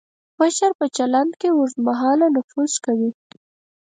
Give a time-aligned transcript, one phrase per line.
[0.39, 3.09] مشر په چلند کې اوږد مهاله نفوذ کوي.